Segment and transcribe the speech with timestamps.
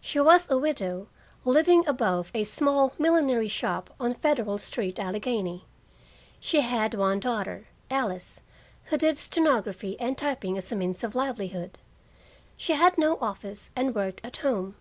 [0.00, 1.08] She was a widow,
[1.44, 5.64] living above a small millinery shop on Federal Street, Allegheny.
[6.38, 8.42] She had one daughter, Alice,
[8.84, 11.80] who did stenography and typing as a means of livelihood.
[12.56, 14.76] She had no office, and worked at home.